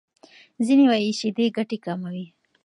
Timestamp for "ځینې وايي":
0.65-1.11